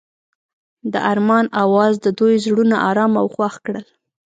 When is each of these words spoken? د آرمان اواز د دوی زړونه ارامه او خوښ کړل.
د 0.91 0.93
آرمان 1.11 1.45
اواز 1.63 1.93
د 2.05 2.07
دوی 2.19 2.33
زړونه 2.45 2.75
ارامه 2.89 3.17
او 3.21 3.27
خوښ 3.35 3.55
کړل. 3.65 3.85